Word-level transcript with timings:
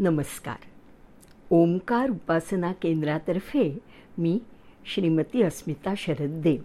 नमस्कार. 0.00 0.56
ओमकार 1.50 2.10
उपासना 2.10 2.72
केंद्रातर्फे 2.72 3.78
मी 4.18 4.38
श्रीमती 4.94 5.42
अस्मिता 5.42 5.94
शरद 5.96 6.40
देव 6.42 6.62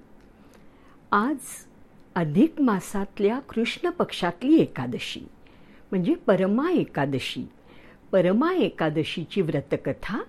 आज 1.12 1.38
अधिक 2.16 2.62
मासातल्या 2.62 3.40
कृष्ण 3.40 3.90
पक्षातली 3.90 4.58
एकादशी 4.58 5.20
म्हणजे 5.92 6.14
परमा 6.14 6.72
एकादशी. 6.72 7.50
परमा 8.12 8.54
एकादशीची 8.54 9.42
व्रतकथा 9.42 10.24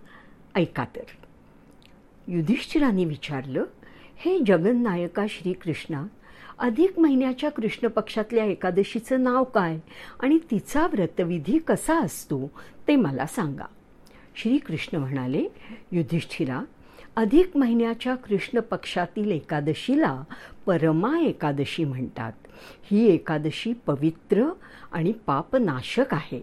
ऐका 0.55 0.85
तर. 0.85 1.05
युधिष्ठिराने 2.29 3.05
विचारलं 3.05 3.65
हे 4.17 4.39
जगन्नायका 4.47 5.27
श्रीकृष्णा 5.29 6.07
अधिक 6.59 6.99
महिन्याच्या 6.99 7.51
कृष्ण 7.51 7.89
पक्षातल्या 7.89 8.45
एकादशीचं 8.45 9.23
नाव 9.23 9.45
काय 9.45 9.79
आणि 10.21 10.39
तिचा 10.51 10.87
व्रतविधी 10.87 11.59
कसा 11.59 12.01
असतो 12.01 12.51
ते 12.89 12.97
मला 12.97 13.27
सांगा. 13.27 13.65
श्रीकृष्ण 14.37 14.97
म्हणाले 14.97 15.45
युधिष्ठिरा 15.93 16.61
अधिक 17.17 17.57
महिन्याच्या 17.57 18.15
कृष्ण 18.15 18.61
पक्षातील 18.61 19.31
एकादशीला 19.31 20.25
परमा 20.67 21.19
एकादशी 21.19 21.85
म्हणतात. 21.85 22.33
ही 22.83 23.07
एकादशी 23.07 23.73
पवित्र 23.73 24.53
आणि 24.93 25.13
पापनाशक 25.27 26.15
आहे. 26.15 26.41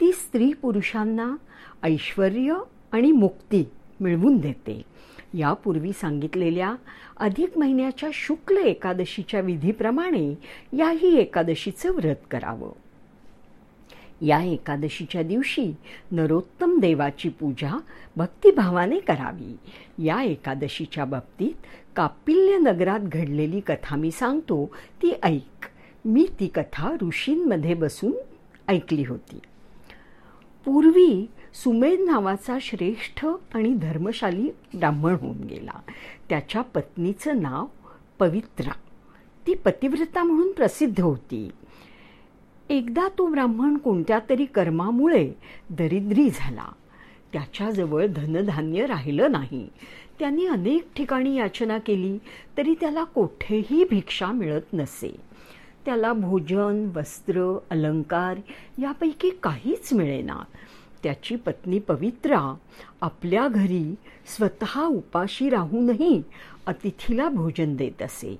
ती 0.00 0.12
स्त्री 0.12 0.52
पुरुषांना 0.52 1.36
ऐश्वर 1.82 2.30
आणि 2.92 3.12
मुक्ती 3.12 3.64
मिळवून 4.00 4.36
देते. 4.36 4.82
यापूर्वी 5.36 5.92
सांगितलेल्या 5.92 6.74
अधिक 7.16 7.58
महिन्याच्या 7.58 8.08
शुक्ल 8.12 8.56
एकादशीच्या 8.56 9.40
विधीप्रमाणे 9.40 10.34
याही 10.72 11.16
एकादशीचं 11.16 11.92
व्रत 11.92 12.16
करावं. 12.30 12.72
या 14.20 14.42
एकादशीच्या 14.42 15.22
दिवशी 15.22 15.72
नरोत्तम 16.10 16.78
देवाची 16.78 17.28
पूजा 17.28 17.78
भक्तिभावाने 18.16 18.98
करावी. 18.98 19.56
या 20.06 20.22
एकादशीच्या 20.22 21.04
बाबतीत 21.04 21.54
कापिल्य 21.96 22.58
नगरात 22.58 23.00
घडलेली 23.00 23.60
कथा 23.60 23.96
मी 23.96 24.10
सांगतो 24.10 24.66
ती 25.02 25.12
ऐक. 25.22 25.66
मी 26.04 26.26
ती 26.40 26.46
कथा 26.46 26.96
ऋषींमध्ये 27.02 27.74
बसून 27.74 28.12
ऐकली 28.68 29.04
होती. 29.04 29.38
पूर्वी 30.64 31.30
सुमेध 31.64 32.00
नावाचा 32.00 32.58
श्रेष्ठ 32.60 33.26
आणि 33.54 33.74
धर्मशाली 33.74 34.50
ब्राह्मण 34.74 35.16
होऊन 35.20 35.36
गेला. 35.36 35.80
त्याच्या 36.28 36.62
पत्नीचं 36.62 37.42
नाव 37.42 37.66
पवित्रा. 38.18 38.70
ती 39.46 39.54
पतिव्रता 39.54 40.22
म्हणून 40.22 40.52
प्रसिद्ध 40.52 41.00
होती. 41.00 41.50
एकदा 42.68 43.08
तो 43.18 43.26
ब्राह्मण 43.26 43.76
कोणत्या 43.76 44.20
तरी 44.30 44.44
कर्मामुळे 44.44 45.32
दरिद्री 45.70 46.28
झाला. 46.34 46.72
त्याच्याजवळ 47.32 48.06
धनधान्य 48.06 48.86
राहिलं 48.86 49.32
नाही. 49.32 49.68
त्यांनी 50.18 50.46
अनेक 50.46 50.86
ठिकाणी 50.96 51.36
याचना 51.36 51.78
केली 51.78 52.18
तरी 52.58 52.74
त्याला 52.80 53.04
कोठेही 53.04 53.84
भिक्षा 53.84 54.26
मिळत 54.26 54.72
नसे. 54.72 55.16
त्याला 55.84 56.12
भोजन 56.12 56.90
वस्त्र 56.96 57.58
अलंकार 57.70 58.38
यापैकी 58.78 59.30
काहीच 59.42 59.92
मिळेना. 59.92 60.44
त्याची 61.06 61.36
पत्नी 61.36 61.78
पवित्रा 61.78 62.54
आपल्या 63.00 63.48
घरी 63.48 63.94
स्वतः 64.36 64.82
उपाशी 64.82 65.50
राहूनही 65.50 66.22
अतिथीला 66.66 67.28
भोजन 67.28 67.76
देत 67.76 68.02
असे. 68.02 68.38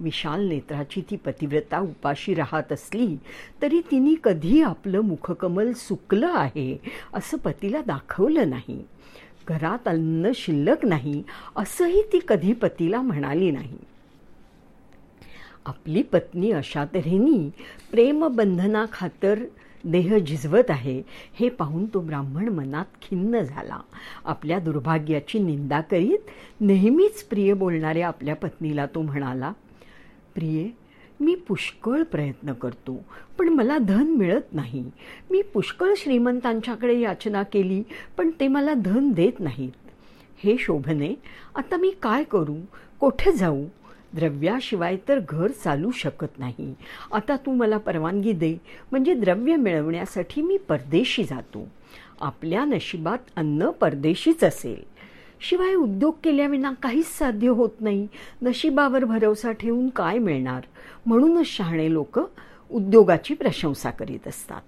विशाल 0.00 0.48
नेत्राची 0.48 1.00
ती 1.00 1.16
पतिव्रता 1.16 1.78
उपाशी 1.80 2.34
राहत 2.34 2.72
असली 2.72 3.16
तरी 3.62 3.80
तिने 3.90 4.14
कधी 4.24 4.62
आपलं 4.62 5.00
मुखकमल 5.00 5.72
सुकलं 5.72 6.32
आहे 6.32 6.80
असं 7.14 7.36
पतीला 7.36 7.80
दाखवलं 7.86 8.50
नाही. 8.50 8.84
घरात 9.48 9.88
अन्न 9.88 10.30
शिल्लक 10.34 10.84
नाही 10.84 11.22
असंही 11.56 12.02
ती 12.12 12.18
कधी 12.28 12.52
पतीला 12.52 13.02
म्हणाली 13.02 13.50
नाही. 13.50 13.78
आपली 15.66 16.02
पत्नी 16.02 16.50
अशा 16.50 16.84
तऱ्हेनी 16.84 17.50
प्रेमबंधनाखातर 17.90 19.44
देह 19.84 20.18
झिजवत 20.18 20.70
आहे 20.70 21.02
हे 21.34 21.48
पाहून 21.48 21.86
तो 21.94 22.00
ब्राह्मण 22.00 22.48
मनात 22.48 22.84
खिन्न 23.02 23.40
झाला. 23.40 23.78
आपल्या 24.24 24.58
दुर्भाग्याची 24.58 25.38
निंदा 25.38 25.80
करीत 25.80 26.30
नेहमीच 26.60 27.22
प्रिय 27.22 27.52
बोलणाऱ्या 27.52 28.06
आपल्या 28.08 28.36
पत्नीला 28.36 28.86
तो 28.86 29.02
म्हणाला 29.02 29.52
प्रिये 30.34 30.70
मी 31.20 31.34
पुष्कळ 31.48 32.02
प्रयत्न 32.02 32.52
करतो 32.52 32.94
पण 33.38 33.48
मला 33.48 33.78
धन 33.78 34.06
मिळत 34.08 34.54
नाही. 34.54 34.84
मी 35.30 35.42
पुष्कळ 35.42 35.94
श्रीमंतांच्याकडे 35.96 36.98
याचना 37.00 37.42
केली 37.42 37.82
पण 38.16 38.30
ते 38.40 38.48
मला 38.48 38.74
धन 38.74 39.10
देत 39.10 39.40
नाहीत. 39.40 39.72
हे 40.38 40.56
शोभने 40.58 41.14
आता 41.56 41.76
मी 41.76 41.90
काय 42.02 42.24
करू? 42.24 42.56
कोठे 43.00 43.32
जाऊ? 43.32 43.64
द्रव्याशिवाय 44.14 44.96
तर 45.08 45.18
घर 45.28 45.50
चालू 45.50 45.90
शकत 45.90 46.38
नाही. 46.38 46.74
आता 47.12 47.36
तू 47.36 47.54
मला 47.54 47.78
परवानगी 47.78 48.32
दे 48.32 48.56
म्हणजे 48.90 49.14
द्रव्य 49.14 49.56
मिळवण्यासाठी 49.56 50.42
मी 50.42 50.56
परदेशी 50.56 51.24
जातो. 51.24 51.68
आपल्या 52.20 52.64
नशिबात 52.64 53.18
अन्न 53.36 53.70
परदेशीच 53.70 54.44
असेल. 54.44 54.82
शिवाय 55.40 55.74
उद्योग 55.74 56.14
केल्याविना 56.24 56.72
काहीच 56.82 57.06
साध्य 57.06 57.48
होत 57.48 57.70
नाही. 57.80 58.08
नशिबावर 58.42 59.04
भरोसा 59.04 59.52
ठेवून 59.52 59.88
काय 59.88 60.18
मिळणार? 60.18 60.60
म्हणूनच 61.06 61.46
शहाणे 61.46 61.92
लोक 61.92 62.20
उद्योगाची 62.70 63.34
प्रशंसा 63.34 63.90
करीत 63.90 64.28
असतात. 64.28 64.62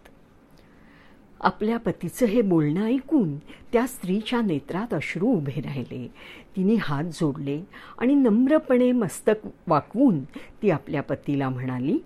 आपल्या 1.40 1.76
पतीचं 1.76 2.26
हे 2.26 2.42
बोलणं 2.42 2.86
ऐकून 2.86 3.38
त्या 3.38 3.86
स्त्रीच्या 3.86 4.40
नेत्रात 4.40 4.94
अश्रू 4.94 5.26
उभे 5.26 5.60
राहिले. 5.60 6.12
तिने 6.56 6.74
हात 6.74 7.04
जोडले 7.04 7.60
आणि 7.98 8.14
नम्रपणे 8.14 8.92
मस्तक 8.92 9.48
वाकवून 9.66 10.24
ती 10.62 10.70
आपल्या 10.70 11.02
पतीला 11.02 11.48
म्हणाली 11.48 11.98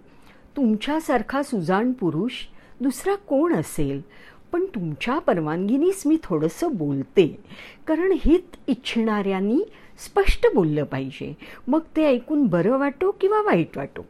तुमच्यासारखा 0.57 1.43
सुजाण 1.43 1.93
पुरुष 1.93 2.33
दुसरा 2.81 3.15
कोण 3.15 3.55
असेल? 3.55 4.01
पण 4.53 4.65
तुमच्या 4.65 5.19
परवानगीनीच 5.19 6.03
मी 6.07 6.17
थोडंसं 6.23 6.77
बोलते. 6.77 7.45
कारण 7.87 8.13
हित 8.25 8.57
इच्छिणाऱ्यांनी 8.67 9.63
स्पष्ट 9.99 10.47
बोललं 10.55 10.85
पाहिजे. 10.85 11.37
मग 11.69 11.81
ते 11.97 12.05
ऐकून 12.05 12.47
बरं 12.47 12.79
वाटो 12.79 13.11
किंवा 13.21 13.43
वाईट 13.43 13.77
वाटो? 13.77 14.03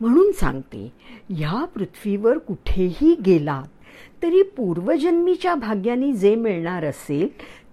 म्हणून 0.00 0.32
सांगते 0.32 0.92
ह्या 1.28 1.64
पृथ्वीवर 1.64 2.38
कुठेही 2.38 3.16
गेलात 3.26 3.68
तरी 4.22 4.42
पूर्वजन्मीच्या 4.42 5.54
भाग्याने 5.54 6.12
जे 6.12 6.34
मिळणार 6.34 6.84
असेल 6.84 7.28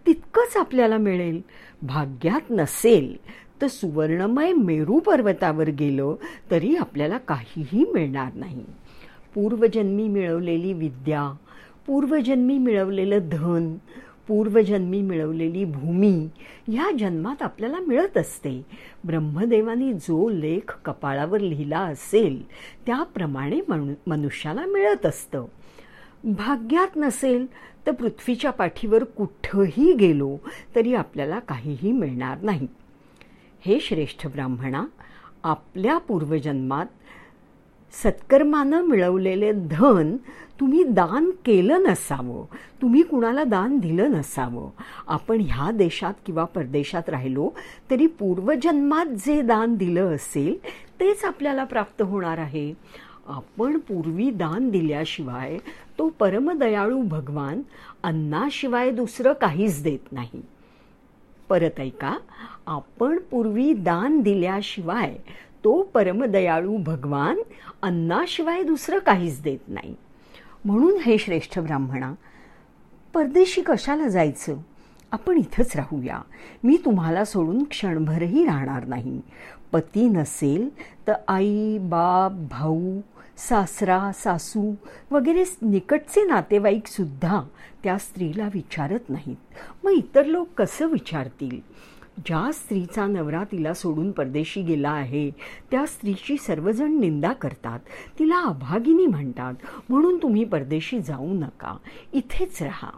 तितकंच 0.08 0.58
आपल्याला 0.58 0.98
मिळेल. 0.98 1.42
भाग्यात 1.82 2.52
नसेल 2.52 3.16
तर 3.62 3.68
सुवर्णमय 3.68 4.54
मेरू 4.54 5.00
पर्वतावर 5.00 5.70
गेलो 5.70 6.16
तरी 6.52 6.76
आपल्याला 6.76 7.18
काहीही 7.18 7.86
मिळणार 7.94 8.34
नाही. 8.36 8.66
पूर्वजन्मी 9.36 10.08
मिळवलेली 10.08 10.74
विद्या 10.74 11.34
पूर्वजन्मी 11.88 12.58
मिळवलेलं 12.58 13.20
धन 13.32 13.76
पूर्वजन्मी 14.28 15.02
मिळवलेली 15.02 15.64
भूमी 15.66 16.28
ह्या 16.68 16.90
जन्मात 17.00 17.42
आपल्याला 17.42 17.78
मिळत 17.88 18.18
असते. 18.18 18.62
ब्रह्मदेवानी 19.04 19.94
जो 19.94 20.30
लेख 20.30 20.78
कपाळावर 20.86 21.40
लिहिला 21.40 21.80
असेल 21.80 22.48
त्याप्रमाणे 22.86 23.60
मनुष्याला 24.08 24.66
मिळत 24.66 25.06
असतं. 25.06 25.46
भाग्यात 26.24 26.98
नसेल 26.98 27.46
तर 27.88 27.92
पृथ्वीच्या 27.92 28.52
पाठीवर 28.52 29.04
कुठंही 29.04 29.94
गेलो 29.94 30.38
तरी 30.76 30.94
आपल्याला 30.96 31.40
काहीही 31.40 31.92
मिळणार 31.92 32.42
नाही. 32.42 32.68
हे 33.66 33.80
श्रेष्ठ 33.80 34.28
ब्राह्मणा 34.28 34.86
आपल्या 35.44 35.98
पूर्वजन्मात 35.98 36.86
सत्कर्मानं 37.94 38.82
मिळवलेले 38.82 39.52
धन 39.52 40.16
तुम्ही 40.60 40.84
दान 40.84 41.30
केलं 41.46 41.84
नसावं 41.84 42.46
तुम्ही 42.82 43.02
कुणाला 43.02 43.44
दान 43.44 43.78
दिलं 43.78 44.12
नसावं. 44.12 44.70
आपण 45.08 45.42
ह्या 45.42 45.72
देशात 45.72 46.14
किंवा 46.26 46.44
परदेशात 46.44 47.10
राहिलो 47.10 47.50
तरी 47.90 48.08
पूर्वजन्मात 48.08 49.06
जे 49.26 49.42
दान 49.42 49.76
दिलं 49.76 50.16
असेल 50.16 50.58
तेच 51.00 51.26
आपल्याला 51.26 51.64
प्राप्त 51.64 52.02
होणार 52.02 52.38
आहे. 52.38 52.74
आपण 53.28 53.78
पूर्वी 53.78 54.30
दान 54.32 54.70
दिल्याशिवाय 54.70 55.58
तो 56.02 56.10
परमदयाळू 56.10 57.02
भगवान 57.02 57.62
अन्नाशिवाय 58.04 58.92
दुसरं 58.92 59.34
काहीच 59.34 59.84
देत 59.84 60.14
नाही. 60.14 60.42
परत 61.50 61.80
ऐका 61.80 62.18
आपण 62.68 63.20
पूर्वी 63.20 63.74
दान 63.74 64.20
दिल्याशिवाय 64.20 65.18
तो 65.64 65.84
परमदयाळू 65.84 66.78
भगवान 66.78 67.40
अन्नाशिवाय 67.82 68.64
दुसरं 68.64 69.00
काहीच 69.00 69.42
देत 69.42 69.60
नाही. 69.68 69.96
म्हणून 70.66 70.98
हे 70.98 71.18
श्रेष्ठ 71.18 71.60
ब्राह्मणा 71.60 72.14
परदेशी 73.14 73.62
कशाला 73.62 74.08
जायचं? 74.08 74.58
आपण 75.12 75.38
इथंच 75.38 75.76
राहूया. 75.76 76.22
मी 76.64 76.78
तुम्हाला 76.86 77.26
सोडून 77.26 77.64
क्षणभरही 77.64 78.46
राहणार 78.46 78.86
नाही. 78.86 79.22
पती 79.72 80.10
नसेल 80.10 80.70
तर 81.08 81.14
आई 81.28 81.78
बाप 81.78 82.32
भाऊ 82.32 83.00
सासरा 83.38 84.12
सासू 84.14 84.74
वगैरे 85.12 85.44
निकटचे 85.62 86.24
नातेवाईकसुद्धा 86.24 87.42
त्या 87.84 87.98
स्त्रीला 87.98 88.50
विचारत 88.54 89.10
नाहीत. 89.10 89.36
मग 89.84 89.92
इतर 89.92 90.26
लोक 90.26 90.48
कसं 90.58 90.88
विचारतील? 90.88 91.60
ज्या 92.26 92.52
स्त्रीचा 92.54 93.08
नवरा 93.08 93.44
तिला 93.44 93.74
सोडून 93.74 94.12
परदेशी 94.12 94.62
गेला 94.62 94.90
आहे 94.90 95.32
त्या 95.72 95.86
स्त्रीची 95.86 96.38
सर्वजण 96.38 97.00
निंदा 97.00 97.34
करतात. 97.34 97.80
तिला 98.20 98.38
अभागिनी 98.38 99.06
म्हणतात. 99.06 99.54
म्हणून 99.90 100.18
तुम्ही 100.22 100.44
परदेशी 100.44 101.00
जाऊ 101.00 101.34
नका. 101.34 101.78
इथेच 102.14 102.64
राहा. 102.64 102.90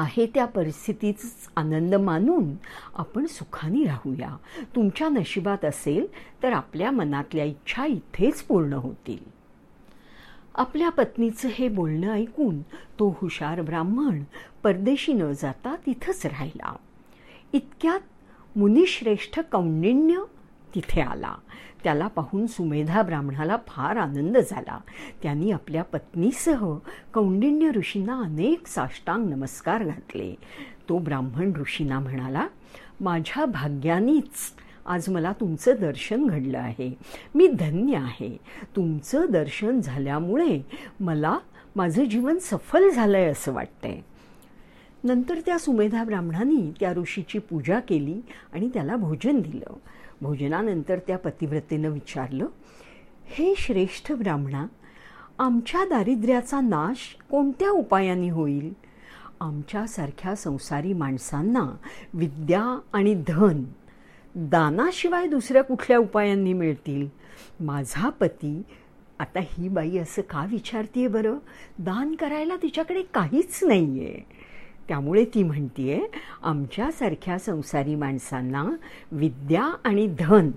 आहे 0.00 0.26
त्या 0.26 0.44
परिस्थितीच 0.46 1.32
आनंद 1.56 1.94
मानून 1.94 2.52
आपण 2.94 3.26
सुखाने 3.26 3.84
राहूया. 3.84 4.36
तुमच्या 4.76 5.08
नशिबात 5.08 5.64
असेल 5.64 6.06
तर 6.42 6.52
आपल्या 6.52 6.90
मनातल्या 6.90 7.44
इच्छा 7.44 7.84
इथेच 7.86 8.42
पूर्ण 8.42 8.72
होतील. 8.72 9.18
आपल्या 10.54 10.88
पत्नीचं 10.88 11.48
हे 11.52 11.68
बोलणं 11.68 12.12
ऐकून 12.12 12.60
तो 12.98 13.08
हुशार 13.18 13.60
ब्राह्मण 13.62 14.22
परदेशी 14.62 15.12
न 15.12 15.32
जाता 15.32 15.74
तिथंच 15.86 16.26
राहिला. 16.26 16.74
इतक्यात 17.52 18.58
मुनिश्रेष्ठ 18.58 19.40
कौंडिण्य 19.52 20.22
तिथे 20.74 21.00
आला. 21.00 21.34
त्याला 21.84 22.06
पाहून 22.06 22.46
सुमेधा 22.46 23.02
ब्राह्मणाला 23.02 23.56
फार 23.66 23.96
आनंद 23.96 24.38
झाला. 24.38 24.78
त्यांनी 25.22 25.50
आपल्या 25.50 25.82
पत्नीसह 25.82 26.76
कौंडिण्य 27.14 27.70
ऋषींना 27.70 28.20
अनेक 28.20 28.66
साष्टांग 28.66 29.28
नमस्कार 29.28 29.84
घातले. 29.84 30.34
तो 30.88 30.98
ब्राह्मण 30.98 31.52
ऋषींना 31.56 32.00
म्हणाला 32.00 32.48
माझ्या 33.00 33.44
भाग्यानीच 33.44 34.54
आज 34.86 35.08
मला 35.08 35.32
तुमचं 35.32 35.74
दर्शन 35.80 36.26
घडलं 36.26 36.58
आहे. 36.58 36.98
मी 37.34 37.46
धन्य 37.46 37.96
आहे. 37.96 38.36
तुमचं 38.76 39.26
दर्शन 39.30 39.80
झाल्यामुळे 39.80 40.62
मला 41.00 41.38
माझं 41.76 42.04
जीवन 42.04 42.38
सफल 42.38 42.90
झालंय 42.90 43.24
असं 43.24 43.52
वाटतंय. 43.52 44.00
नंतर 45.04 45.40
त्या 45.46 45.58
सुमेधा 45.58 46.04
ब्राह्मणांनी 46.04 46.72
त्या 46.80 46.92
ऋषीची 46.92 47.38
पूजा 47.38 47.80
केली 47.80 48.20
आणि 48.52 48.68
त्याला 48.74 48.96
भोजन 48.96 49.40
दिलं. 49.40 49.76
भोजनानंतर 50.22 50.98
त्या 50.98 51.18
पतिव्रतेनं 51.18 51.88
विचारलं 51.88 52.46
हे 53.24 53.54
श्रेष्ठ 53.58 54.12
ब्राह्मणा 54.12 54.66
आमच्या 55.38 55.84
दारिद्र्याचा 55.84 56.60
नाश 56.60 57.16
कोणत्या 57.30 57.70
उपायाने 57.70 58.30
होईल? 58.30 58.72
आमच्यासारख्या 59.40 60.36
संसारी 60.36 60.92
माणसांना 60.92 61.76
विद्या 62.14 62.78
आणि 62.92 63.14
धन 63.28 63.64
दानाशिवाय 64.34 65.26
दुसऱ्या 65.26 65.64
कुठल्या 65.64 65.98
उपायांनी 65.98 66.52
मिळतील? 66.52 67.08
माझा 67.60 68.08
पती 68.08 68.62
आता 69.18 69.40
ही 69.42 69.68
बाई 69.68 69.98
असं 69.98 70.22
का 70.22 70.46
विचारतीये 70.50 71.08
बरं? 71.08 71.38
दान 71.78 72.14
करायला 72.14 72.56
तिच्याकडे 72.56 73.02
काहीच 73.02 73.64
नाही 73.64 74.04
आहे 74.04 74.39
त्यामुळे 74.90 75.24
ती 75.24 75.42
म्हणतीये 75.42 76.06
आमच्यासारख्या 76.42 77.38
संसारी 77.38 77.94
माणसांना 77.94 78.64
विद्या 79.12 79.62
आणि 79.84 80.14
धन 80.18 80.50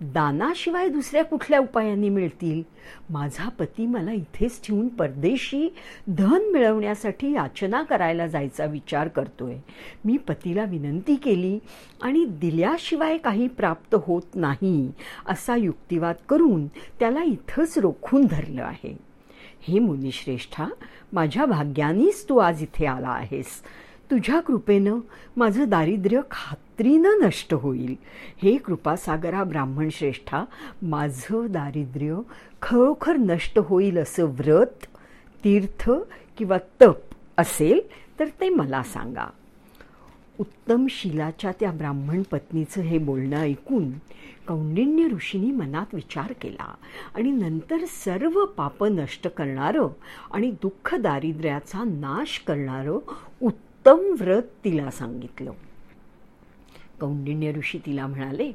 दानाशिवाय 0.00 0.88
दुसऱ्या 0.88 1.24
कुठल्या 1.24 1.58
उपायांनी 1.58 2.08
मिळतील? 2.08 2.62
माझा 3.10 3.48
पती 3.48 3.86
मला 3.86 4.12
इथेच 4.12 4.66
ठेवून 4.66 4.88
परदेशी 4.88 5.68
धन 6.08 6.50
मिळवण्यासाठी 6.52 7.32
याचना 7.32 7.82
करायला 7.82 8.26
जायचा 8.26 8.64
विचार 8.64 9.08
करतोय. 9.08 9.56
मी 10.04 10.16
पतीला 10.16 10.64
विनंती 10.64 11.14
केली 11.14 11.58
आणि 12.02 12.24
दिल्याशिवाय 12.24 13.18
काही 13.18 13.48
प्राप्त 13.48 13.96
होत 14.06 14.22
नाही 14.34 14.90
असा 15.26 15.56
युक्तिवाद 15.56 16.14
करून 16.28 16.66
त्याला 16.66 17.22
इथंच 17.22 17.78
रोखून 17.78 18.26
धरलं 18.26 18.62
आहे. 18.62 19.13
हे 19.62 19.78
मुनिश्रेष्ठा 19.78 20.66
माझ्या 21.12 21.46
भाग्यानीच 21.46 22.28
तू 22.28 22.36
आज 22.36 22.62
इथे 22.62 22.86
आला 22.86 23.08
आहेस. 23.08 23.62
तुझ्या 24.10 24.40
कृपेनं 24.40 24.98
माझं 25.36 25.68
दारिद्र्य 25.68 26.20
खात्रीनं 26.30 27.26
नष्ट 27.26 27.54
होईल. 27.54 27.94
हे 28.42 28.56
कृपासागरा 28.56 29.44
ब्राह्मण 29.44 29.88
श्रेष्ठा 29.92 30.44
माझं 30.82 31.46
दारिद्र्य 31.50 32.20
खरोखर 32.62 33.16
नष्ट 33.16 33.58
होईल 33.58 33.98
असं 33.98 34.24
व्रत 34.24 34.86
तीर्थ 35.44 35.90
किंवा 36.38 36.58
तप 36.80 37.14
असेल 37.38 37.80
तर 38.18 38.28
ते 38.40 38.48
मला 38.48 38.82
सांगा. 38.82 39.30
उत्तम 40.38 40.86
शिलाच्या 40.90 41.52
त्या 41.60 41.70
ब्राह्मण 41.70 42.22
पत्नीचं 42.22 42.80
हे 42.80 42.98
बोलणं 42.98 43.36
ऐकून 43.36 43.90
कौंडिन्य 44.48 45.06
ऋषींनी 45.06 45.50
मनात 45.50 45.94
विचार 45.94 46.32
केला 46.32 46.74
आणि 47.14 47.30
नंतर 47.30 47.76
सर्व 47.88 48.44
पाप 48.44 48.84
नष्ट 48.84 49.28
करणारं 49.28 49.88
आणि 50.30 50.50
दुःख 50.50 50.94
दारिद्र्याचा 50.94 51.84
नाश 51.84 52.38
करणारं 52.38 52.98
उत्तम 53.42 53.98
व्रत 54.20 54.42
तिला 54.64 54.90
सांगितलं. 54.90 55.52
कौंडिन्य 57.00 57.52
ऋषी 57.52 57.78
तिला 57.78 58.06
म्हणाले 58.06 58.52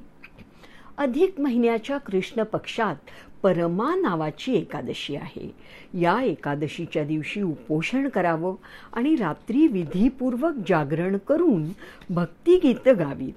अधिक 0.98 1.40
महिन्याच्या 1.40 1.98
कृष्ण 1.98 2.44
पक्षात 2.44 2.96
परमा 3.42 3.96
नावाची 3.96 4.54
एकादशी 4.54 5.16
आहे. 5.16 5.56
या 5.94 6.24
एकादशीच्या 6.24 7.04
दिवशी 7.04 7.42
उपोषण 7.42 8.08
करावं 8.08 8.56
आणि 8.94 9.16
रात्री 9.16 9.68
विधीपूर्वक 9.68 10.54
जागरण 10.70 11.18
करून 11.18 11.66
भक्तिगीतं 12.10 13.00
गावीत. 13.00 13.34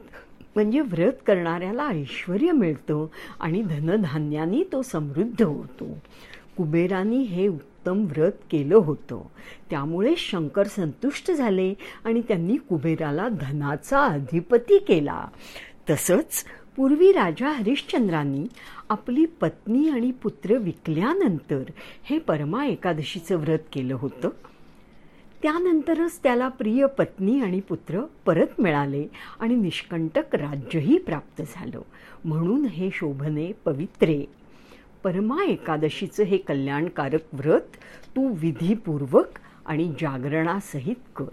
म्हणजे 0.55 0.81
व्रत 0.81 1.13
करणाऱ्याला 1.27 1.89
ऐश्वर 1.89 2.53
मिळतं 2.53 3.07
आणि 3.41 3.63
धनधान्यानी 3.63 4.65
तो 4.73 4.83
समृद्ध 4.83 5.43
होतो. 5.43 5.99
कुबेरानी 6.57 7.19
हे 7.19 7.49
उत्तम 7.49 8.05
व्रत 8.05 8.33
केलं 8.51 8.77
होतं. 8.77 9.23
त्यामुळे 9.71 10.15
शंकर 10.17 10.67
संतुष्ट 10.67 11.31
झाले 11.31 11.75
आणि 12.05 12.23
त्यांनी 12.29 12.57
कुबेराला 12.57 13.29
धनाचा 13.29 14.01
अधिपती 14.01 14.79
केला. 14.79 15.27
तसंच 15.91 16.45
पूर्वी 16.77 17.13
राजा 17.13 17.49
हरिश्चंद्रांनी 17.49 18.47
आपली 18.89 19.27
पत्नी 19.27 19.89
आणि 19.89 20.11
पुत्र 20.11 20.59
विकल्यानंतर 20.59 21.63
हे 22.03 22.19
परमा 22.19 22.65
एकादशीचं 22.65 23.37
व्रत 23.37 23.59
केलं 23.73 23.95
होतं. 23.95 24.29
त्यानंतरच 25.43 26.23
त्याला 26.23 26.49
प्रिय 26.49 26.87
पत्नी 26.87 27.41
आणि 27.41 27.61
पुत्र 27.61 28.01
परत 28.27 28.61
मिळाले 28.61 29.07
आणि 29.41 29.55
निष्कंटक 29.55 30.35
राज्यही 30.35 30.99
प्राप्त 30.99 31.43
झालं. 31.43 31.81
म्हणून 32.25 32.65
हे 32.65 32.91
शोभने 32.93 33.53
पवित्रे. 33.65 34.25
परमा 35.05 35.45
एकादशीचं 35.45 36.23
हे 36.23 36.37
कल्याणकारक 36.37 37.21
व्रत 37.33 37.77
तू 38.17 38.35
विधीपूर्वक 38.35 39.29
आणि 39.67 39.93
जागरणासहित 40.01 41.13
कर. 41.17 41.29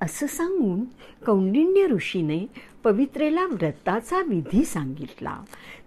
असं 0.00 0.26
सांगून 0.26 0.84
कौंडिन्य 1.26 1.86
ऋषीने 1.86 2.46
पवित्रेला 2.84 3.44
व्रताचा 3.44 4.22
विधी 4.22 4.64
सांगितला. 4.64 5.36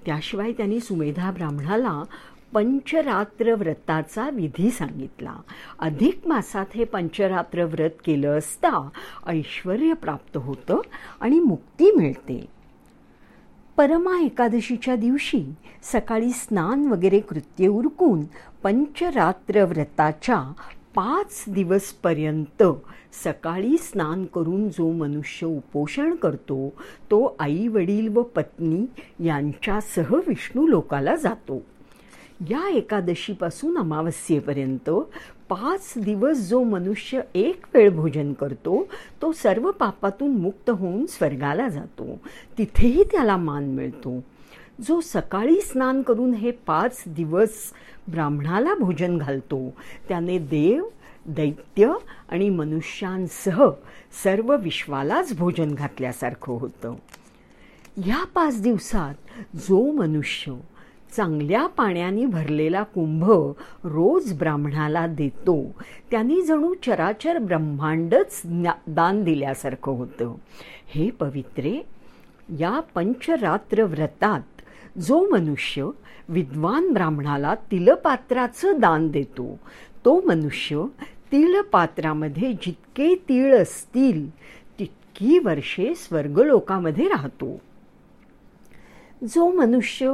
त्याशिवाय 0.06 0.52
त्यांनी 0.52 0.80
सुमेधा 0.80 1.32
ब्राह्मणाला 1.32 2.04
पंचरात्र 2.54 3.54
व्रताचा 3.54 4.30
विधी 4.30 4.72
सांगितला. 4.72 5.34
अधिक 5.80 6.28
मासात 6.28 6.66
हे 6.76 6.84
पंचरात्र 6.84 7.64
व्रत 7.64 7.90
केलं 8.06 8.38
असता 8.38 8.90
ऐश्वर 9.28 9.94
प्राप्त 9.94 10.38
होतं 10.38 10.82
आणि 11.22 11.40
मुक्ती 11.40 11.92
मिळते. 11.92 12.46
परमा 13.78 14.22
एकादशीच्या 14.22 14.96
दिवशी 14.96 15.44
सकाळी 15.84 16.30
स्नान 16.30 16.88
वगैरे 16.88 17.20
कृत्य 17.20 17.68
उरकून 17.68 18.24
पंचरात्र 18.64 19.66
व्रताच्या 19.66 20.54
पाच 20.96 21.44
दिवसपर्यंत 21.50 22.64
सकाळी 23.24 23.78
स्नान 23.78 24.26
करून 24.26 24.68
जो 24.70 24.92
मनुष्य 24.92 25.48
उपोषण 25.48 26.16
करतो 26.16 26.70
तो 27.12 27.36
आई 27.40 27.68
वडील 27.68 28.08
व 28.08 28.22
पत्नी 28.22 28.86
यांच्यासह 29.26 30.16
विष्णू 30.28 30.68
लोकाला 30.68 31.16
जातो. 31.16 31.62
या 32.50 32.70
एकादशीपासून 32.70 33.78
अमावस्येपर्यंत 33.78 34.90
पाच 35.50 35.94
दिवस 35.98 36.38
जो 36.38 36.64
मनुष्य 36.64 37.22
एक 37.36 37.66
वेळ 37.74 37.90
भोजन 37.90 38.34
करतो 38.34 38.88
तो 39.22 39.32
सर्व 39.32 39.72
पापातून 39.72 40.32
मुक्त 40.32 40.70
होऊन 40.70 41.06
स्वर्गाला 41.06 41.68
जातो. 41.68 42.20
तिथेही 42.58 43.04
त्याला 43.04 43.38
मान 43.38 43.64
मिळतो. 43.64 44.20
जो 44.80 45.00
सकाळी 45.02 45.60
स्नान 45.62 46.02
करून 46.02 46.34
हे 46.34 46.52
पाच 46.52 47.04
दिवस 47.08 47.50
ब्राह्मणाला 48.08 48.74
भोजन 48.76 49.18
घालतो 49.18 49.60
त्याने 50.08 50.38
देव 50.38 50.84
दैत्य 51.26 51.92
आणि 52.30 52.50
मनुष्यांसह 52.50 53.64
सर्व 54.24 54.56
विश्वालाच 54.56 55.38
भोजन 55.38 55.74
घातल्यासारखं 55.74 56.54
होतं. 56.54 56.96
ह्या 57.98 58.24
पाच 58.36 58.62
दिवसात 58.62 59.58
जो 59.58 59.92
मनुष्य 59.92 60.54
चांगल्या 61.16 61.66
पाण्याने 61.68 62.26
भरलेला 62.26 62.84
कुंभ 62.84 63.24
रोज 63.84 64.34
ब्राह्मणाला 64.34 65.06
देतो 65.08 65.56
त्यांनी 66.12 66.42
जणू 66.42 66.74
चराचर 66.86 67.38
ब्रह्मांडच 67.38 68.42
दान 68.88 69.24
दिल्यासारखं 69.24 69.92
होतं. 69.92 70.34
हे 70.88 71.10
पवित्रे 71.10 71.80
या 72.60 72.80
पंचरात्र 72.96 73.84
व्रतात 73.84 74.53
जो 75.02 75.30
मनुष्य 75.30 75.90
विद्वान 76.30 76.94
ब्राह्मणाला 76.94 77.56
तिलपात्राचं 77.56 78.80
दान 78.80 79.08
देतो 79.08 79.60
तो 80.06 80.22
मनुष्य 80.22 80.84
तिळपात्रामध्ये 81.32 82.54
जितके 82.54 83.16
तीळ 83.16 83.58
असतील 83.58 84.30
तितकी 84.80 85.40
वर्षे 85.40 85.96
स्वर्गलोकामध्ये 85.96 87.08
राहतो. 87.08 87.62
जो 89.24 89.52
मनुष्य 89.52 90.14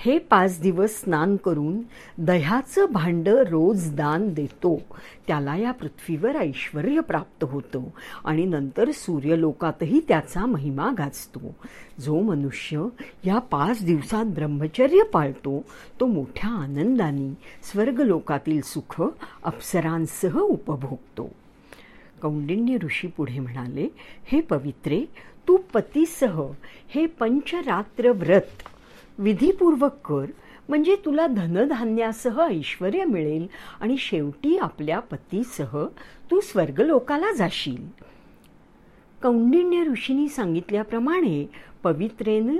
हे 0.00 0.18
पाच 0.18 0.60
दिवस 0.60 1.00
स्नान 1.00 1.36
करून 1.36 1.80
दह्याचं 2.18 2.86
भांड 2.92 3.28
रोज 3.28 3.94
दान 3.94 4.28
देतो. 4.34 4.76
त्याला 5.26 5.56
या 5.56 5.70
पृथ्वीवर 5.70 6.36
ऐश्वर 6.36 7.00
प्राप्त 7.00 7.44
होतं 7.44 7.84
आणि 8.24 8.44
नंतर 8.44 8.90
सूर्यलोकातही 8.90 10.00
त्याचा 10.08 10.44
महिमा 10.46 10.90
गाजतो. 10.98 11.40
जो 12.00 12.20
मनुष्य 12.20 12.84
या 13.24 13.38
पाच 13.38 13.84
दिवसात 13.84 14.24
ब्रह्मचर्य 14.24 15.02
पाळतो 15.02 15.64
तो 16.00 16.06
मोठ्या 16.06 16.50
आनंदाने 16.50 17.28
स्वर्गलोकातील 17.62 18.60
सुख 18.64 19.02
अप्सरांसह 19.44 20.38
उपभोगतो. 20.38 21.30
कौंडिन्य 22.22 22.76
ऋषी 22.84 23.08
पुढे 23.08 23.38
म्हणाले 23.40 23.88
हे 24.26 24.40
पवित्रे 24.40 25.04
तू 25.48 25.56
पतीसह 25.74 26.42
हे 26.88 27.06
पंचरात्र 27.06 28.12
व्रत 28.12 28.62
विधीपूर्वक 29.18 29.94
कर 30.04 30.26
म्हणजे 30.68 30.96
तुला 31.04 31.26
धनधान्यासह 31.26 32.40
ऐश्वर 32.40 33.04
मिळेल 33.04 33.46
आणि 33.80 33.96
शेवटी 33.96 34.58
आपल्या 34.58 34.98
पतीसह 35.00 35.84
तू 36.30 36.40
स्वर्गलोकाला 36.40 37.32
जाशील. 37.32 37.86
कौंडिण्य 39.22 39.82
ऋषींनी 39.82 40.28
सांगितल्याप्रमाणे 40.28 41.50
पवित्रेनं 41.82 42.56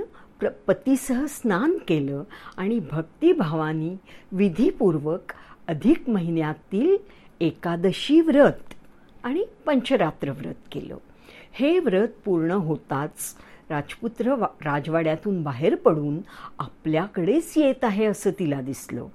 पतीसह 0.67 1.25
स्नान 1.25 1.77
केलं 1.87 2.23
आणि 2.57 2.79
भक्तिभावानी 2.91 3.95
विधीपूर्वक 4.31 5.33
अधिक 5.67 6.09
महिन्यातील 6.09 6.97
एकादशी 7.39 8.21
व्रत 8.21 8.73
आणि 9.23 9.45
पंचरात्र 9.65 10.31
व्रत 10.31 10.67
केलं. 10.71 10.97
हे 11.53 11.79
व्रत 11.79 12.07
पूर्ण 12.25 12.51
होताच 12.51 13.35
राजपुत्र 13.69 14.35
राजवाड्यातून 14.41 15.43
बाहेर 15.43 15.75
पडून 15.75 16.19
आपल्याकडेच 16.59 17.53
येत 17.55 17.83
आहे 17.83 18.05
असं 18.05 18.31
तिला 18.39 18.61
दिसलं. 18.61 19.05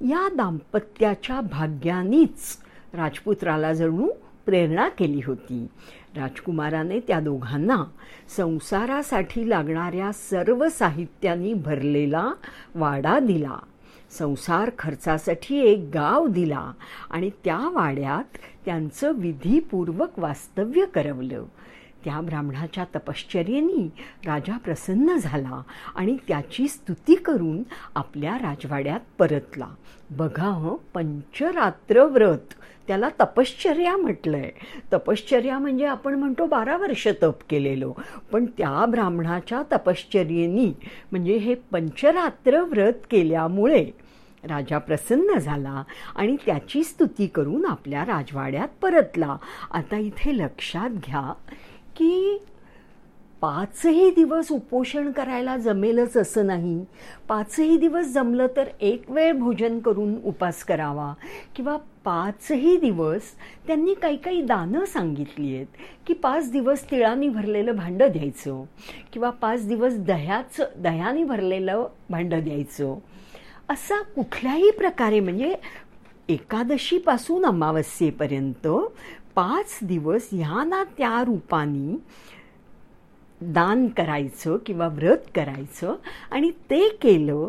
या 0.00 0.28
दाम्पत्याच्या 0.36 1.40
भाग्यानीच 1.40 2.56
राजपुत्राला 2.94 3.72
जणू 3.72 4.08
प्रेरणा 4.46 4.88
केली 4.88 5.20
होती. 5.26 5.66
राजकुमाराने 6.16 7.00
त्या 7.00 7.20
दोघांना 7.20 7.84
संसारासाठी 8.36 9.48
लागणाऱ्या 9.48 10.12
सर्व 10.12 10.68
साहित्यानी 10.68 11.54
भरलेला 11.54 12.32
वाडा 12.74 13.18
दिला. 13.18 13.56
संसार 14.18 14.70
खर्चासाठी 14.78 15.58
एक 15.58 15.90
गाव 15.94 16.26
दिला 16.26 16.72
आणि 17.10 17.30
त्या 17.44 17.68
वाड्यात 17.72 18.38
त्यांचं 18.64 19.12
विधीपूर्वक 19.14 20.18
वास्तव्य 20.18 20.84
करवलं. 20.84 21.44
त्या 22.04 22.20
ब्राह्मणाच्या 22.20 22.84
तपश्चर्येनी 22.94 23.88
राजा 24.26 24.56
प्रसन्न 24.58 25.16
झाला 25.16 25.62
आणि 25.94 26.16
त्याची 26.28 26.68
स्तुती 26.68 27.14
करून 27.14 27.62
आपल्या 27.94 28.38
राजवाड्यात 28.38 29.00
परतला. 29.18 29.66
बघा 30.10 30.46
हो 30.46 30.74
पंचरात्र 30.94 32.04
व्रत 32.04 32.54
त्याला 32.86 33.08
तपश्चर्या 33.20 33.96
म्हटलंय. 33.96 34.50
तपश्चर्या 34.92 35.58
म्हणजे 35.58 35.84
आपण 35.84 36.14
म्हणतो 36.14 36.46
बारा 36.46 36.76
वर्ष 36.76 37.08
तप 37.22 37.42
केलेलो. 37.50 37.92
पण 38.32 38.46
त्या 38.58 38.84
ब्राह्मणाच्या 38.86 39.62
तपश्चर्येनी 39.72 40.72
म्हणजे 41.10 41.36
हे 41.36 41.54
पंचरात्र 41.54 42.62
व्रत 42.62 43.06
केल्यामुळे 43.10 43.90
राजा 44.44 44.78
प्रसन्न 44.78 45.38
झाला 45.38 45.82
आणि 46.16 46.36
त्याची 46.46 46.82
स्तुती 46.84 47.26
करून 47.26 47.66
आपल्या 47.66 48.02
राजवाड्यात 48.02 48.68
परतला. 48.82 49.36
आता 49.70 49.96
इथे 49.96 50.36
लक्षात 50.36 50.90
घ्या 50.90 51.32
की 51.96 52.42
पाचही 53.40 54.10
दिवस 54.10 54.52
उपोषण 54.52 55.10
करायला 55.10 55.56
जमेलच 55.56 56.16
असं 56.16 56.46
नाही. 56.46 56.84
पाचही 57.28 57.76
दिवस 57.76 58.06
जमलं 58.06 58.46
तर 58.56 58.64
एक 58.80 59.10
वेळ 59.10 59.32
भोजन 59.32 59.78
करून 59.78 60.14
उपास 60.24 60.64
करावा. 60.64 61.14
किंवा 61.56 61.76
पाचही 61.76 62.76
दिवस 62.76 63.22
त्यांनी 63.66 63.94
काही 63.94 64.16
काही 64.16 64.42
दानं 64.42 64.84
सांगितली 64.84 65.54
आहेत 65.54 65.66
की 66.06 66.14
पाच 66.14 66.50
दिवस 66.50 66.90
तिळाने 66.90 67.28
भरलेलं 67.28 67.76
भांडं 67.76 68.08
द्यायचं. 68.12 68.64
किंवा 69.12 69.30
पाच 69.30 69.68
दिवस 69.68 69.94
दह्याचं 69.94 70.64
दह्याने 70.76 71.24
भरलेलं 71.24 71.86
भांडं 72.10 72.40
द्यायचं. 72.44 72.94
असा 73.68 74.02
कुठल्याही 74.02 74.70
प्रकारे 74.70 75.20
म्हणजे 75.20 75.54
एकादशीपासून 76.28 77.46
अमावस्येपर्यंत 77.46 78.68
पाच 79.34 79.78
दिवस 79.82 80.28
ह्या 80.32 80.64
ना 80.64 80.84
त्या 80.84 81.24
रूपाने 81.24 81.96
दान 83.40 83.88
करायचं 83.88 84.56
किंवा 84.66 84.88
व्रत 84.88 85.18
करायचं 85.34 85.94
आणि 86.30 86.50
ते 86.50 86.88
केलं 86.88 87.48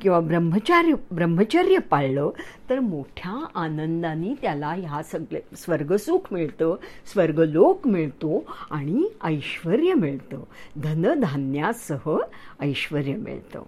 किंवा 0.00 0.20
ब्रह्मचार्य 0.20 0.94
ब्रह्मचर्य 1.10 1.78
पाळलं 1.78 2.30
तर 2.70 2.80
मोठ्या 2.80 3.46
आनंदाने 3.54 4.34
त्याला 4.42 4.68
ह्या 4.68 5.02
सगळे 5.02 5.40
स्वर्गसुख 5.56 6.32
मिळतं 6.32 6.76
स्वर्गलोक 7.12 7.86
मिळतो 7.86 8.44
आणि 8.70 9.08
ऐश्वर 9.24 9.76
मिळतं. 9.94 10.42
धनधान्यासह 10.76 12.18
ऐश्वर 12.60 13.02
मिळतं. 13.02 13.62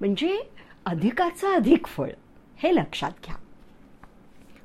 म्हणजे 0.00 0.50
अधिकाचं 0.86 1.54
अधिक 1.54 1.86
फळ 1.86 2.10
हे 2.56 2.74
लक्षात 2.74 3.12
घ्या. 3.24 3.36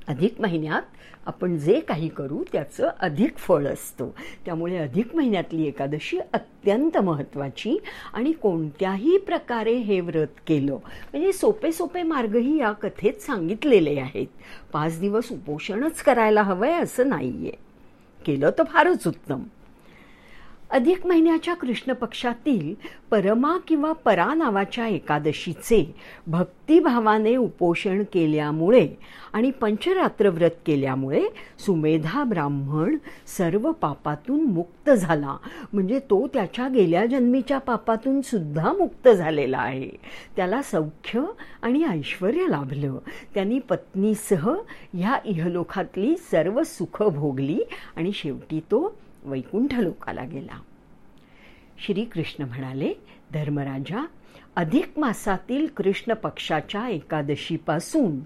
अधिक 0.07 0.41
महिन्यात 0.41 0.81
आपण 1.27 1.57
जे 1.57 1.79
काही 1.79 2.07
करू 2.07 2.43
त्याचं 2.51 2.89
अधिक 2.99 3.37
फळ 3.37 3.65
असतं. 3.65 4.09
त्यामुळे 4.45 4.77
अधिक 4.77 5.15
महिन्यातली 5.15 5.67
एकादशी 5.67 6.19
अत्यंत 6.33 6.97
महत्त्वाची 6.97 7.77
आणि 8.13 8.31
कोणत्याही 8.31 9.17
प्रकारे 9.17 9.73
हे 9.73 9.99
व्रत 9.99 10.39
केलं 10.47 10.73
म्हणजे 10.73 11.33
सोपे 11.33 11.71
सोपे 11.71 12.03
मार्गही 12.03 12.57
या 12.59 12.71
कथेत 12.71 13.21
सांगितलेले 13.21 13.99
आहेत. 13.99 14.27
पाच 14.73 14.99
दिवस 14.99 15.31
उपोषणच 15.31 16.01
करायला 16.01 16.41
हवंय 16.41 16.73
असं 16.73 17.09
नाहीये. 17.09 17.51
केलं 18.25 18.49
तर 18.57 18.63
फारच 18.63 19.07
उत्तम. 19.07 19.43
अधिक 20.71 21.05
महिन्याच्या 21.07 21.53
कृष्ण 21.53 21.93
पक्षातील 21.93 22.73
परमा 23.11 23.57
किंवा 23.67 23.91
परा 23.91 24.33
नावाच्या 24.33 24.87
एकादशीचे 24.87 25.95
भक्तिभावाने 26.27 27.35
उपोषण 27.35 28.03
केल्यामुळे 28.13 28.87
आणि 29.33 29.51
पंचरात्र 29.51 30.29
व्रत 30.29 30.49
केल्यामुळे 30.65 31.25
सुमेधा 31.59 32.23
ब्राह्मण 32.23 32.97
सर्व 33.37 33.71
पापातून 33.71 34.43
मुक्त 34.43 34.89
झाला. 34.89 35.37
म्हणजे 35.73 35.99
तो 35.99 36.27
त्याच्या 36.27 36.67
गेल्या 36.67 37.05
जन्मीच्या 37.05 37.57
पापातून 37.57 38.21
सुद्धा 38.21 38.73
मुक्त 38.73 39.09
झालेला 39.09 39.57
आहे. 39.57 39.89
त्याला 40.35 40.61
सौख्य 40.61 41.21
आणि 41.61 41.83
ऐश्वर 41.83 42.31
लाभलं. 42.33 42.97
त्यांनी 43.33 43.59
पत्नीसह 43.59 44.49
ह्या 44.93 45.17
इहलोकातली 45.25 46.15
सर्व 46.31 46.63
सुख 46.63 47.03
भोगली 47.03 47.59
आणि 47.95 48.11
शेवटी 48.11 48.59
तो 48.59 48.99
वैकुंठ 49.23 49.73
लोकाला 49.73 50.23
गेला. 50.23 50.59
श्रीकृष्ण 51.85 52.43
म्हणाले 52.43 52.93
धर्मराजा 53.33 54.05
अधिक 54.55 54.99
मासातील 54.99 55.67
कृष्ण 55.77 56.13
पक्षाच्या 56.13 56.89
एकादशीपासून 56.89 58.19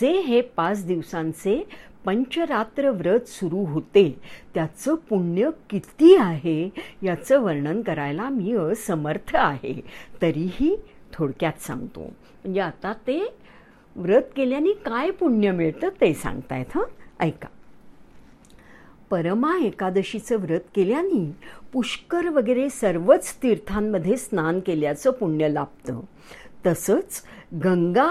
जे 0.00 0.20
हे 0.20 0.40
पाच 0.40 0.86
दिवसांचे 0.86 1.68
पंचरात्र 2.04 2.90
व्रत 2.90 3.20
सुरू 3.20 3.64
होते 3.64 4.20
त्याचं 4.54 4.94
पुण्य 4.94 5.50
किती 5.70 6.16
आहे 6.16 6.68
याचं 7.02 7.40
वर्णन 7.40 7.82
करायला 7.82 8.28
मी 8.28 8.52
असमर्थ 8.52 9.36
आहे. 9.36 9.80
तरीही 10.22 10.76
थोडक्यात 11.12 11.62
सांगतो. 11.62 12.00
म्हणजे 12.00 12.60
आता 12.60 12.92
ते 12.92 13.34
व्रत 13.96 14.22
केल्याने 14.36 14.72
काय 14.72 15.10
पुण्य 15.10 15.50
मिळतं 15.50 15.88
ते 15.88 16.14
सांगतायत 16.14 16.66
हं? 16.74 16.84
ऐका. 17.20 17.48
परमा 19.14 19.58
एकादशीचं 19.64 20.36
व्रत 20.36 20.60
केल्याने 20.74 21.32
पुष्कर 21.72 22.28
वगैरे 22.28 22.68
सर्वच 22.70 23.34
तीर्थांमध्ये 23.42 24.16
स्नान 24.16 24.60
केल्याचं 24.60 25.10
पुण्य 25.10 25.48
लाभतं. 25.48 26.00
तसंच 26.66 27.22
गंगा 27.64 28.08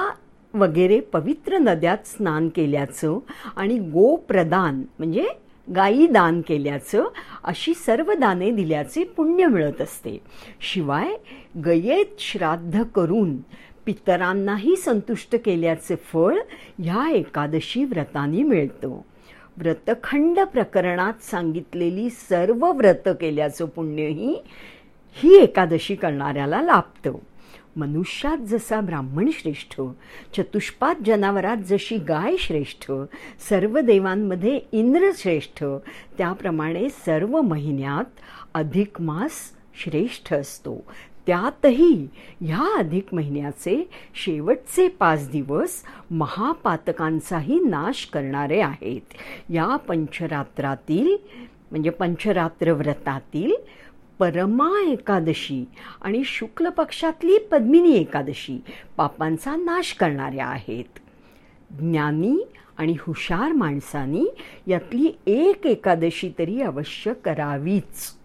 वगैरे 0.53 0.99
पवित्र 0.99 1.57
नद्यात 1.57 2.07
स्नान 2.07 2.49
केल्याचं 2.49 3.19
आणि 3.55 3.77
गोप्रदान 3.77 4.83
म्हणजे 4.99 5.27
गायी 5.75 6.07
दान 6.07 6.41
केल्याचं 6.41 7.05
अशी 7.43 7.73
सर्व 7.73 8.13
दाने 8.13 8.51
दिल्याचे 8.51 9.03
पुण्य 9.03 9.45
मिळत 9.45 9.81
असते. 9.81 10.17
शिवाय 10.61 11.15
गयेत 11.65 12.19
श्राद्ध 12.19 12.83
करून 12.83 13.37
पितरांनाही 13.85 14.75
संतुष्ट 14.75 15.35
केल्याचे 15.35 15.95
फळ 15.95 16.39
ह्या 16.79 17.09
एकादशी 17.09 17.83
व्रताने 17.83 18.43
मिळतं. 18.43 19.01
व्रतखंड 19.57 20.39
प्रकरणात 20.39 21.23
सांगितलेली 21.23 22.09
सर्व 22.09 22.71
व्रत 22.71 23.07
केल्याचं 23.07 23.65
पुण्यही 23.65 24.41
ही 25.13 25.37
एकादशी 25.37 25.95
करणाऱ्याला 25.95 26.61
लाभतं. 26.61 27.13
मनुष्यात 27.75 28.37
जसा 28.37 28.81
ब्राह्मण 28.81 29.29
श्रेष्ठ 29.33 29.81
चतुष्पाद 30.37 31.03
जनावरात 31.05 31.57
जशी 31.57 31.97
गाय 31.97 32.35
श्रेष्ठ 32.37 32.91
सर्व 33.49 33.79
देवांमध्ये 33.79 34.59
इंद्र 34.71 35.09
श्रेष्ठ 35.17 35.63
त्याप्रमाणे 36.17 36.89
सर्व 36.89 37.41
महिन्यात 37.41 38.19
अधिक 38.53 39.01
मास 39.01 39.31
श्रेष्ठ 39.83 40.33
असतो. 40.33 40.83
त्यातही 41.27 42.07
ह्या 42.41 42.79
अधिक 42.79 43.13
महिन्याचे 43.13 43.89
शेवटचे 44.15 44.87
पाच 44.87 45.29
दिवस 45.29 45.83
महापातकांचाही 46.11 47.59
नाश 47.59 48.05
करणारे 48.05 48.59
आहेत. 48.61 49.13
या 49.49 49.75
पंचरात्रातील 49.75 51.15
म्हणजे 51.71 51.89
पंचरात्र 51.89 52.71
व्रतातील 52.71 53.53
परमा 54.19 54.91
एकादशी 54.91 55.65
आणि 56.01 56.21
शुक्ल 56.25 56.69
पक्षातली 56.69 57.37
पद्मिनी 57.37 57.91
एकादशी 57.91 58.61
पापांचा 58.97 59.55
नाश 59.55 59.93
करणाऱ्या 59.93 60.45
आहेत. 60.45 60.99
ज्ञानी 61.71 62.37
आणि 62.77 62.95
हुशार 63.01 63.51
माणसांनी 63.51 64.25
यातली 64.67 65.11
एक 65.27 65.65
एकादशी 65.65 66.31
तरी 66.39 66.61
अवश्य 66.61 67.13
करावीच. 67.13 68.22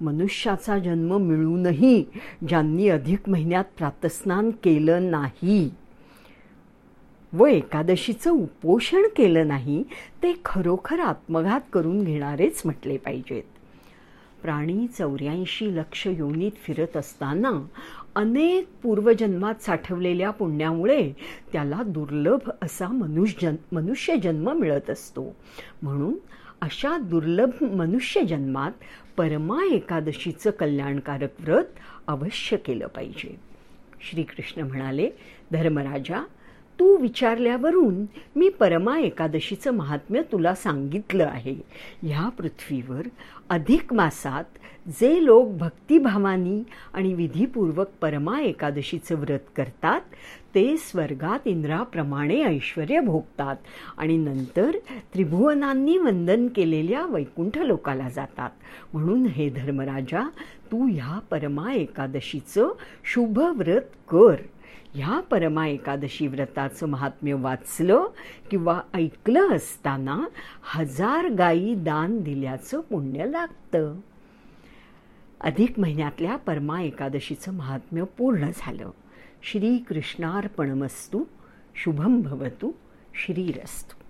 मनुष्याचा 0.00 0.78
जन्म 0.78 1.16
मिळूनही 1.16 2.04
ज्यांनी 2.48 2.88
अधिक 2.88 3.28
महिन्यात 3.28 3.64
प्रातस्नान 3.78 4.50
केलं 4.50 5.10
नाही. 5.10 5.70
व 7.32 7.46
एकादशीचं 7.46 8.30
उपोषण 8.30 9.02
केलं 9.16 9.48
नाही 9.48 9.82
ते 10.22 10.40
खरोखर 10.44 11.00
आत्मघात 11.00 11.60
करून 11.72 12.04
घेणारेच 12.04 12.62
म्हटले 12.64 12.96
पाहिजेत. 12.96 13.42
प्राणी 14.42 14.86
चौऱ्याऐंशी 14.98 15.76
लक्ष 15.76 16.06
योनीत 16.06 16.52
फिरत 16.64 16.96
असताना 16.96 17.66
अनेक 18.16 18.68
पूर्वजन्मात 18.82 19.54
साठवलेल्या 19.62 20.30
पुण्यामुळे 20.30 21.12
त्याला 21.52 21.82
दुर्लभ 21.86 22.50
असा 22.62 22.88
मनुष्य 22.88 23.50
मनुष्यजन्म 23.72 24.52
मिळत 24.52 24.90
असतो. 24.90 25.36
म्हणून 25.82 26.14
अशा 26.64 26.98
दुर्लभ 26.98 27.62
मनुष्यजन्मात 27.62 28.72
परमा 29.16 29.74
एकादशीचं 29.74 30.50
कल्याणकारक 30.50 31.28
व्रत 31.38 31.64
अवश्य 32.06 32.56
केलं 32.56 32.86
पाहिजे. 32.86 33.36
श्रीकृष्ण 34.00 34.62
म्हणाले 34.62 35.10
धर्मराजा 35.52 36.24
तू 36.80 36.96
विचारल्यावरून 36.96 38.04
मी 38.36 38.48
परमा 38.48 38.98
एकादशीचं 38.98 39.70
महात्म्य 39.70 40.22
तुला 40.32 40.54
सांगितलं 40.54 41.24
आहे. 41.24 41.56
ह्या 42.02 42.28
पृथ्वीवर 42.28 43.08
अधिक 43.50 43.94
मासात 43.94 44.44
जे 44.88 45.24
लोक 45.24 45.48
भक्तिभावानी 45.48 46.62
आणि 46.94 47.14
विधीपूर्वक 47.14 47.88
परमा 48.00 48.40
एकादशीचं 48.40 49.14
व्रत 49.14 49.38
करतात 49.56 50.00
ते 50.54 50.76
स्वर्गात 50.76 51.46
इंद्राप्रमाणे 51.48 52.42
ऐश्वर 52.42 53.00
भोगतात 53.00 53.56
आणि 53.98 54.16
नंतर 54.16 54.76
त्रिभुवनांनी 55.14 55.98
वंदन 55.98 56.48
केलेल्या 56.48 57.06
वैकुंठ 57.06 57.58
लोकाला 57.58 58.08
जातात. 58.08 58.50
म्हणून 58.92 59.26
हे 59.26 59.48
धर्मराजा 59.48 60.28
तू 60.72 60.86
ह्या 60.86 61.18
परमा 61.30 61.72
एकादशीचं 61.72 62.68
शुभ 63.04 63.38
व्रत 63.38 63.96
कर. 64.08 64.34
ह्या 64.96 65.20
परमा 65.20 65.66
एकादशी 65.66 66.26
व्रताचं 66.26 66.86
महात्म्य 66.86 67.32
वाचलं 67.32 68.06
किंवा 68.50 68.80
ऐकलं 68.94 69.48
असताना 69.48 70.24
हजार 70.62 71.28
गायी 71.28 71.74
दान 71.74 72.20
दिल्याचं 72.20 72.80
पुण्य 72.80 73.24
लागतं. 73.26 73.94
अधिक 75.40 75.78
महिन्यातल्या 75.78 76.36
परमा 76.36 76.82
एकादशीचं 76.82 77.52
महात्म्य 77.52 78.04
पूर्ण 78.04 78.50
झालं. 78.56 78.90
श्रीकृष्णार्पणमस्तू 79.42 81.24
शुभम 81.74 82.20
भवतु 82.20 82.72
श्रीरस्तु. 83.14 84.03